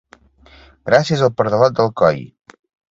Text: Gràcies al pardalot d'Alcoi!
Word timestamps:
Gràcies 0.91 1.23
al 1.29 1.33
pardalot 1.43 1.81
d'Alcoi! 1.81 2.29